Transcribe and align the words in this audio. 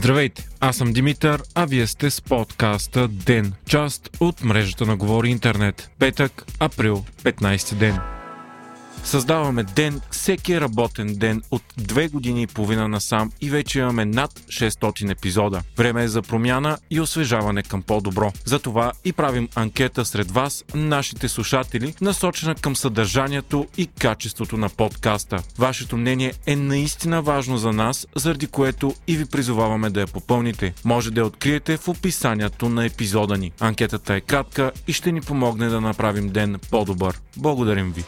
Здравейте, 0.00 0.48
аз 0.60 0.76
съм 0.76 0.92
Димитър, 0.92 1.42
а 1.54 1.66
вие 1.66 1.86
сте 1.86 2.10
с 2.10 2.22
подкаста 2.22 3.08
ДЕН, 3.08 3.52
част 3.66 4.10
от 4.20 4.44
мрежата 4.44 4.86
на 4.86 4.96
Говори 4.96 5.28
Интернет. 5.28 5.90
Петък, 5.98 6.44
април, 6.60 7.04
15 7.22 7.74
ден. 7.74 7.98
Създаваме 9.04 9.64
ден 9.64 10.00
всеки 10.10 10.60
работен 10.60 11.14
ден 11.14 11.42
от 11.50 11.62
две 11.76 12.08
години 12.08 12.42
и 12.42 12.46
половина 12.46 12.88
насам 12.88 13.32
и 13.40 13.50
вече 13.50 13.78
имаме 13.78 14.04
над 14.04 14.30
600 14.30 15.10
епизода. 15.10 15.62
Време 15.76 16.04
е 16.04 16.08
за 16.08 16.22
промяна 16.22 16.78
и 16.90 17.00
освежаване 17.00 17.62
към 17.62 17.82
по-добро. 17.82 18.32
Затова 18.44 18.92
и 19.04 19.12
правим 19.12 19.48
анкета 19.54 20.04
сред 20.04 20.30
вас, 20.30 20.64
нашите 20.74 21.28
слушатели, 21.28 21.94
насочена 22.00 22.54
към 22.54 22.76
съдържанието 22.76 23.66
и 23.76 23.86
качеството 23.86 24.56
на 24.56 24.68
подкаста. 24.68 25.42
Вашето 25.58 25.96
мнение 25.96 26.32
е 26.46 26.56
наистина 26.56 27.22
важно 27.22 27.58
за 27.58 27.72
нас, 27.72 28.06
заради 28.16 28.46
което 28.46 28.94
и 29.06 29.16
ви 29.16 29.26
призоваваме 29.26 29.90
да 29.90 30.00
я 30.00 30.06
попълните. 30.06 30.74
Може 30.84 31.10
да 31.10 31.20
я 31.20 31.26
откриете 31.26 31.76
в 31.76 31.88
описанието 31.88 32.68
на 32.68 32.86
епизода 32.86 33.36
ни. 33.36 33.52
Анкетата 33.60 34.14
е 34.14 34.20
кратка 34.20 34.72
и 34.86 34.92
ще 34.92 35.12
ни 35.12 35.20
помогне 35.20 35.68
да 35.68 35.80
направим 35.80 36.28
ден 36.28 36.56
по-добър. 36.70 37.20
Благодарим 37.36 37.92
ви! 37.92 38.04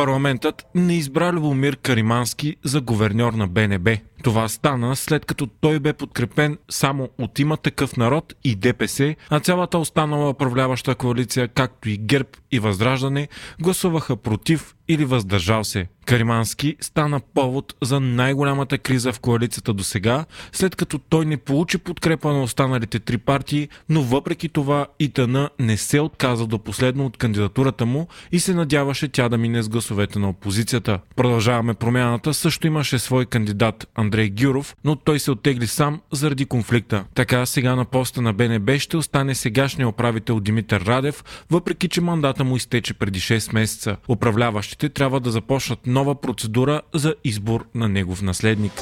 Парламентът 0.00 0.66
не 0.74 0.96
избра 0.96 1.32
Любомир 1.32 1.76
Каримански 1.76 2.56
за 2.64 2.80
говерньор 2.80 3.32
на 3.32 3.48
БНБ. 3.48 3.88
Това 4.22 4.48
стана 4.48 4.96
след 4.96 5.24
като 5.24 5.46
той 5.46 5.78
бе 5.78 5.92
подкрепен 5.92 6.58
само 6.68 7.08
от 7.18 7.38
има 7.38 7.56
такъв 7.56 7.96
народ 7.96 8.34
и 8.44 8.54
ДПС, 8.54 9.14
а 9.30 9.40
цялата 9.40 9.78
останала 9.78 10.30
управляваща 10.30 10.94
коалиция, 10.94 11.48
както 11.48 11.88
и 11.88 11.98
ГЕРБ 11.98 12.28
и 12.50 12.58
Възраждане, 12.58 13.28
гласуваха 13.60 14.16
против 14.16 14.74
или 14.88 15.04
въздържал 15.04 15.64
се. 15.64 15.86
Каримански 16.04 16.76
стана 16.80 17.20
повод 17.34 17.74
за 17.82 18.00
най-голямата 18.00 18.78
криза 18.78 19.12
в 19.12 19.20
коалицията 19.20 19.72
до 19.72 19.84
сега, 19.84 20.24
след 20.52 20.76
като 20.76 20.98
той 20.98 21.26
не 21.26 21.36
получи 21.36 21.78
подкрепа 21.78 22.32
на 22.32 22.42
останалите 22.42 22.98
три 22.98 23.18
партии, 23.18 23.68
но 23.88 24.02
въпреки 24.02 24.48
това 24.48 24.86
ИТН 24.98 25.36
не 25.58 25.76
се 25.76 26.00
отказа 26.00 26.46
до 26.46 26.58
последно 26.58 27.06
от 27.06 27.16
кандидатурата 27.16 27.86
му 27.86 28.08
и 28.32 28.40
се 28.40 28.54
надяваше 28.54 29.08
тя 29.08 29.28
да 29.28 29.38
мине 29.38 29.62
с 29.62 29.68
гласовете 29.68 30.18
на 30.18 30.28
опозицията. 30.28 30.98
Продължаваме 31.16 31.74
промяната, 31.74 32.34
също 32.34 32.66
имаше 32.66 32.98
свой 32.98 33.26
кандидат 33.26 33.88
Андрей 34.10 34.30
Гюров, 34.30 34.76
но 34.84 34.96
той 34.96 35.18
се 35.18 35.30
оттегли 35.30 35.66
сам 35.66 36.00
заради 36.12 36.44
конфликта. 36.44 37.04
Така 37.14 37.46
сега 37.46 37.76
на 37.76 37.84
поста 37.84 38.22
на 38.22 38.32
БНБ 38.32 38.78
ще 38.78 38.96
остане 38.96 39.34
сегашния 39.34 39.88
управител 39.88 40.40
Димитър 40.40 40.80
Радев, 40.80 41.24
въпреки 41.50 41.88
че 41.88 42.00
мандата 42.00 42.44
му 42.44 42.56
изтече 42.56 42.94
преди 42.94 43.20
6 43.20 43.54
месеца. 43.54 43.96
Управляващите 44.08 44.88
трябва 44.88 45.20
да 45.20 45.30
започнат 45.30 45.86
нова 45.86 46.20
процедура 46.20 46.80
за 46.94 47.14
избор 47.24 47.66
на 47.74 47.88
негов 47.88 48.22
наследник. 48.22 48.72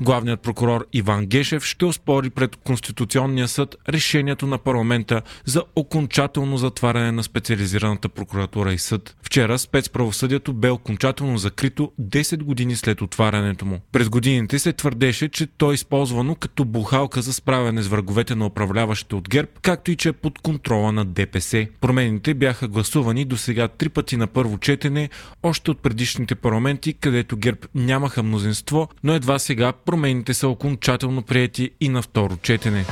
Главният 0.00 0.40
прокурор 0.40 0.86
Иван 0.92 1.26
Гешев 1.26 1.64
ще 1.64 1.84
оспори 1.84 2.30
пред 2.30 2.56
Конституционния 2.56 3.48
съд 3.48 3.76
решението 3.88 4.46
на 4.46 4.58
парламента 4.58 5.22
за 5.44 5.62
окончателно 5.76 6.56
затваряне 6.56 7.12
на 7.12 7.22
специализираната 7.22 8.08
прокуратура 8.08 8.72
и 8.72 8.78
съд. 8.78 9.16
Вчера 9.22 9.58
спецправосъдието 9.58 10.52
бе 10.52 10.70
окончателно 10.70 11.38
закрито 11.38 11.92
10 12.00 12.42
години 12.42 12.76
след 12.76 13.02
отварянето 13.02 13.66
му. 13.66 13.80
През 13.92 14.08
годините 14.08 14.58
се 14.58 14.72
твърдеше, 14.72 15.28
че 15.28 15.46
то 15.46 15.70
е 15.70 15.74
използвано 15.74 16.34
като 16.34 16.64
бухалка 16.64 17.22
за 17.22 17.32
справяне 17.32 17.82
с 17.82 17.88
враговете 17.88 18.34
на 18.34 18.46
управляващите 18.46 19.14
от 19.14 19.28
ГЕРБ, 19.28 19.48
както 19.62 19.90
и 19.90 19.96
че 19.96 20.08
е 20.08 20.12
под 20.12 20.38
контрола 20.38 20.92
на 20.92 21.04
ДПС. 21.04 21.66
Промените 21.80 22.34
бяха 22.34 22.68
гласувани 22.68 23.24
до 23.24 23.36
сега 23.36 23.68
три 23.68 23.88
пъти 23.88 24.16
на 24.16 24.26
първо 24.26 24.58
четене, 24.58 25.08
още 25.42 25.70
от 25.70 25.82
предишните 25.82 26.34
парламенти, 26.34 26.92
където 26.92 27.36
ГЕРБ 27.36 27.58
нямаха 27.74 28.22
мнозинство, 28.22 28.88
но 29.04 29.14
едва 29.14 29.38
сега 29.38 29.72
промените 29.92 30.34
са 30.34 30.48
окончателно 30.48 31.22
прияти 31.22 31.70
и 31.80 31.88
на 31.88 32.02
второ 32.02 32.36
четене. 32.36 32.84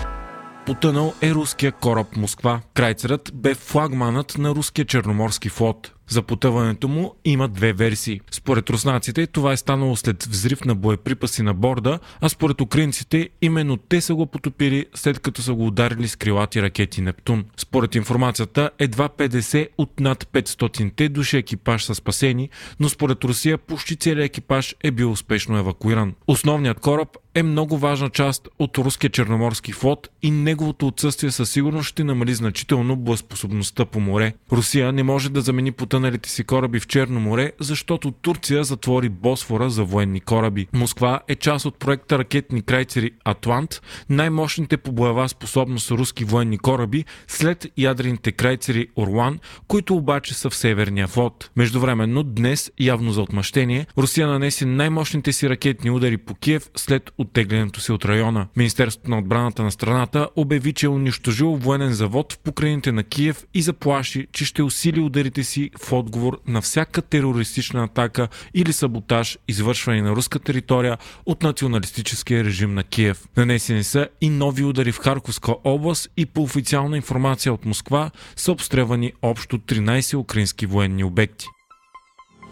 Потънал 0.66 1.14
е 1.22 1.30
руския 1.30 1.72
кораб 1.72 2.16
Москва. 2.16 2.60
Крайцерът 2.74 3.30
бе 3.34 3.54
флагманът 3.54 4.38
на 4.38 4.50
руския 4.50 4.84
черноморски 4.84 5.48
флот. 5.48 5.92
За 6.10 6.22
потъването 6.22 6.88
му 6.88 7.14
има 7.24 7.48
две 7.48 7.72
версии. 7.72 8.20
Според 8.30 8.70
руснаците 8.70 9.26
това 9.26 9.52
е 9.52 9.56
станало 9.56 9.96
след 9.96 10.24
взрив 10.24 10.64
на 10.64 10.74
боеприпаси 10.74 11.42
на 11.42 11.54
борда, 11.54 11.98
а 12.20 12.28
според 12.28 12.60
украинците 12.60 13.28
именно 13.42 13.76
те 13.76 14.00
са 14.00 14.14
го 14.14 14.26
потопили 14.26 14.86
след 14.94 15.18
като 15.18 15.42
са 15.42 15.54
го 15.54 15.66
ударили 15.66 16.08
с 16.08 16.16
крилати 16.16 16.62
ракети 16.62 17.00
Нептун. 17.00 17.44
Според 17.56 17.94
информацията 17.94 18.70
едва 18.78 19.08
50 19.08 19.68
от 19.78 20.00
над 20.00 20.24
500-те 20.24 21.08
души 21.08 21.36
екипаж 21.36 21.84
са 21.84 21.94
спасени, 21.94 22.48
но 22.80 22.88
според 22.88 23.24
Русия 23.24 23.58
почти 23.58 23.96
целият 23.96 24.26
екипаж 24.26 24.76
е 24.82 24.90
бил 24.90 25.12
успешно 25.12 25.58
евакуиран. 25.58 26.14
Основният 26.26 26.80
кораб 26.80 27.08
е 27.34 27.42
много 27.42 27.78
важна 27.78 28.10
част 28.10 28.48
от 28.58 28.78
руския 28.78 29.10
черноморски 29.10 29.72
флот 29.72 30.08
и 30.22 30.30
неговото 30.30 30.86
отсъствие 30.86 31.30
със 31.30 31.50
сигурност 31.50 31.88
ще 31.88 32.04
намали 32.04 32.34
значително 32.34 32.96
боеспособността 32.96 33.84
по 33.84 34.00
море. 34.00 34.34
Русия 34.52 34.92
не 34.92 35.02
може 35.02 35.30
да 35.30 35.40
замени 35.40 35.72
потъналите 36.00 36.30
си 36.30 36.44
кораби 36.44 36.80
в 36.80 36.86
Черно 36.86 37.20
море, 37.20 37.52
защото 37.60 38.10
Турция 38.10 38.64
затвори 38.64 39.08
Босфора 39.08 39.70
за 39.70 39.84
военни 39.84 40.20
кораби. 40.20 40.66
Москва 40.72 41.20
е 41.28 41.34
част 41.34 41.66
от 41.66 41.78
проекта 41.78 42.18
ракетни 42.18 42.62
крайцери 42.62 43.10
Атлант, 43.24 43.82
най-мощните 44.10 44.76
по 44.76 44.92
боева 44.92 45.28
способност 45.28 45.90
руски 45.90 46.24
военни 46.24 46.58
кораби 46.58 47.04
след 47.28 47.66
ядрените 47.76 48.32
крайцери 48.32 48.86
Орлан, 48.96 49.38
които 49.68 49.94
обаче 49.94 50.34
са 50.34 50.50
в 50.50 50.54
Северния 50.54 51.08
флот. 51.08 51.50
Междувременно 51.56 52.22
днес, 52.22 52.72
явно 52.80 53.12
за 53.12 53.22
отмъщение, 53.22 53.86
Русия 53.98 54.26
нанесе 54.26 54.66
най-мощните 54.66 55.32
си 55.32 55.48
ракетни 55.48 55.90
удари 55.90 56.16
по 56.16 56.34
Киев 56.34 56.70
след 56.76 57.10
оттеглянето 57.18 57.80
си 57.80 57.92
от 57.92 58.04
района. 58.04 58.46
Министерството 58.56 59.10
на 59.10 59.18
отбраната 59.18 59.62
на 59.62 59.70
страната 59.70 60.28
обяви, 60.36 60.72
че 60.72 60.86
е 60.86 60.88
унищожил 60.88 61.56
военен 61.56 61.92
завод 61.92 62.32
в 62.32 62.38
покрайните 62.38 62.92
на 62.92 63.02
Киев 63.02 63.44
и 63.54 63.62
заплаши, 63.62 64.26
че 64.32 64.44
ще 64.44 64.62
усили 64.62 65.00
ударите 65.00 65.44
си 65.44 65.70
в 65.82 65.92
отговор 65.92 66.40
на 66.46 66.60
всяка 66.60 67.02
терористична 67.02 67.84
атака 67.84 68.28
или 68.54 68.72
саботаж, 68.72 69.38
извършвани 69.48 70.02
на 70.02 70.10
руска 70.10 70.38
територия 70.38 70.98
от 71.26 71.42
националистическия 71.42 72.44
режим 72.44 72.74
на 72.74 72.84
Киев. 72.84 73.24
Нанесени 73.36 73.84
са 73.84 74.08
и 74.20 74.30
нови 74.30 74.64
удари 74.64 74.92
в 74.92 74.98
Харковска 74.98 75.54
област 75.64 76.08
и 76.16 76.26
по 76.26 76.42
официална 76.42 76.96
информация 76.96 77.52
от 77.52 77.64
Москва 77.64 78.10
са 78.36 78.52
обстрелвани 78.52 79.12
общо 79.22 79.58
13 79.58 80.18
украински 80.18 80.66
военни 80.66 81.04
обекти. 81.04 81.46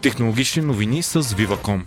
Технологични 0.01 0.61
новини 0.61 1.03
с 1.03 1.23
Viva.com 1.23 1.81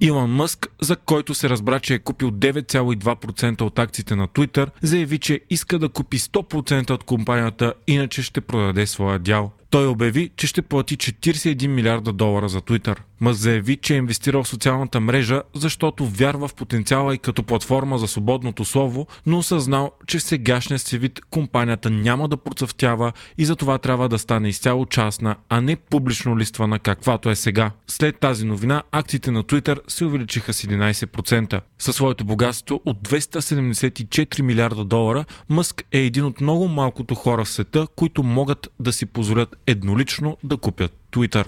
Илон 0.00 0.30
Мъск, 0.30 0.68
за 0.80 0.96
който 0.96 1.34
се 1.34 1.48
разбра, 1.48 1.80
че 1.80 1.94
е 1.94 1.98
купил 1.98 2.30
9,2% 2.30 3.62
от 3.62 3.78
акциите 3.78 4.16
на 4.16 4.28
Twitter, 4.28 4.70
заяви, 4.82 5.18
че 5.18 5.40
иска 5.50 5.78
да 5.78 5.88
купи 5.88 6.18
100% 6.18 6.90
от 6.90 7.04
компанията, 7.04 7.74
иначе 7.86 8.22
ще 8.22 8.40
продаде 8.40 8.86
своя 8.86 9.18
дял. 9.18 9.52
Той 9.72 9.86
обяви, 9.86 10.30
че 10.36 10.46
ще 10.46 10.62
плати 10.62 10.96
41 10.96 11.66
милиарда 11.66 12.12
долара 12.12 12.48
за 12.48 12.60
Twitter. 12.60 12.96
Мъс 13.20 13.38
заяви, 13.38 13.76
че 13.76 13.94
е 13.94 13.96
инвестирал 13.96 14.42
в 14.42 14.48
социалната 14.48 15.00
мрежа, 15.00 15.42
защото 15.54 16.06
вярва 16.06 16.48
в 16.48 16.54
потенциала 16.54 17.14
и 17.14 17.18
като 17.18 17.42
платформа 17.42 17.98
за 17.98 18.08
свободното 18.08 18.64
слово, 18.64 19.06
но 19.26 19.38
осъзнал, 19.38 19.90
че 20.06 20.18
в 20.18 20.22
сегашния 20.22 20.78
си 20.78 20.98
вид 20.98 21.20
компанията 21.30 21.90
няма 21.90 22.28
да 22.28 22.36
процъфтява 22.36 23.12
и 23.38 23.44
за 23.44 23.56
това 23.56 23.78
трябва 23.78 24.08
да 24.08 24.18
стане 24.18 24.48
изцяло 24.48 24.86
частна, 24.86 25.36
а 25.48 25.60
не 25.60 25.76
публично 25.76 26.38
листвана 26.38 26.78
каквато 26.78 27.30
е 27.30 27.36
сега. 27.36 27.70
След 27.86 28.18
тази 28.20 28.46
новина, 28.46 28.82
акциите 28.92 29.30
на 29.30 29.44
Twitter 29.44 29.78
се 29.88 30.04
увеличиха 30.04 30.52
с 30.52 30.62
11%. 30.62 31.60
Със 31.78 31.96
своето 31.96 32.24
богатство 32.24 32.80
от 32.84 33.08
274 33.08 34.42
милиарда 34.42 34.84
долара, 34.84 35.24
Мъск 35.48 35.84
е 35.92 35.98
един 35.98 36.24
от 36.24 36.40
много 36.40 36.68
малкото 36.68 37.14
хора 37.14 37.44
в 37.44 37.48
света, 37.48 37.86
които 37.96 38.22
могат 38.22 38.68
да 38.80 38.92
си 38.92 39.06
позволят 39.06 39.61
еднолично 39.66 40.36
да 40.44 40.56
купят 40.56 40.92
Twitter. 41.12 41.46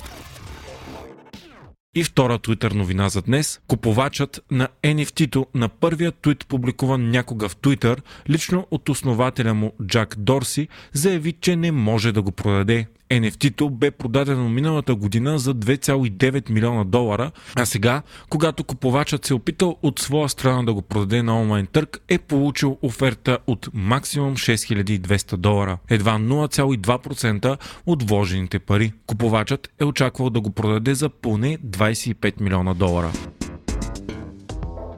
И 1.97 2.05
втора 2.05 2.39
Twitter 2.39 2.75
новина 2.75 3.09
за 3.09 3.23
днес. 3.23 3.61
Купувачът 3.67 4.45
на 4.51 4.69
NFT-то 4.83 5.47
на 5.55 5.69
първия 5.69 6.13
твит, 6.13 6.47
публикуван 6.47 7.11
някога 7.11 7.49
в 7.49 7.57
Twitter, 7.57 8.01
лично 8.31 8.67
от 8.71 8.89
основателя 8.89 9.55
му 9.55 9.73
Джак 9.87 10.15
Дорси, 10.19 10.69
заяви, 10.93 11.33
че 11.33 11.57
не 11.57 11.73
може 11.73 12.13
да 12.13 12.23
го 12.23 12.33
продаде. 12.33 12.87
NFT-то 13.11 13.71
бе 13.71 13.91
продадено 13.91 14.49
миналата 14.49 14.95
година 14.95 15.39
за 15.39 15.55
2,9 15.55 16.51
милиона 16.51 16.85
долара, 16.85 17.31
а 17.57 17.67
сега, 17.67 18.03
когато 18.29 18.65
купувачът 18.65 19.25
се 19.25 19.33
е 19.33 19.37
опитал 19.37 19.77
от 19.83 19.99
своя 19.99 20.29
страна 20.29 20.63
да 20.63 20.75
го 20.75 20.83
продаде 20.83 21.23
на 21.23 21.41
онлайн 21.41 21.67
търг, 21.67 22.01
е 22.09 22.19
получил 22.19 22.79
оферта 22.83 23.39
от 23.47 23.69
максимум 23.75 24.37
6200 24.37 25.37
долара, 25.37 25.79
едва 25.91 26.19
0,2% 26.19 27.59
от 27.87 28.09
вложените 28.09 28.59
пари. 28.59 28.93
Купувачът 29.07 29.71
е 29.81 29.85
очаквал 29.85 30.31
да 30.31 30.41
го 30.41 30.51
продаде 30.51 30.95
за 30.95 31.09
поне 31.09 31.59
25 31.59 32.41
милиона 32.41 32.75
долара. 32.75 33.13